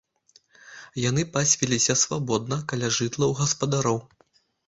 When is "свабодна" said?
2.05-2.59